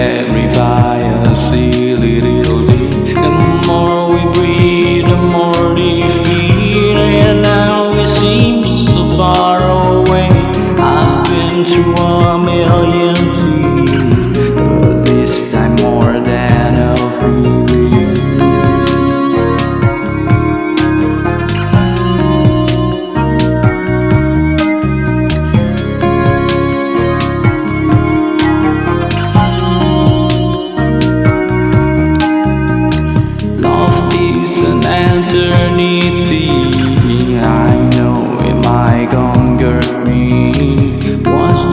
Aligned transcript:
Every. 0.00 0.49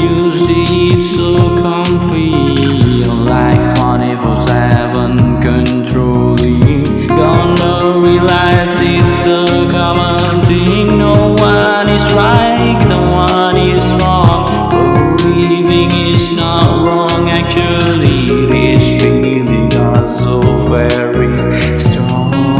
you 0.00 0.46
see 0.46 1.02
so 1.02 1.60
comfy 1.62 2.30
Like 3.04 3.74
carnival 3.74 4.46
seven 4.46 5.40
controlling. 5.42 6.84
Gonna 7.08 7.98
realize 7.98 8.78
it's 8.78 9.26
a 9.26 9.68
common 9.70 10.42
thing. 10.46 10.98
No 10.98 11.34
one 11.34 11.88
is 11.88 12.06
right, 12.14 12.78
the 12.88 13.00
one 13.24 13.56
is 13.56 13.84
wrong. 14.00 15.16
Believing 15.16 15.90
is 15.90 16.30
not 16.36 16.86
wrong. 16.86 17.28
Actually 17.30 18.46
This 18.46 19.02
feeling 19.02 19.68
got 19.68 20.20
so 20.20 20.40
very 20.68 21.80
strong. 21.80 22.51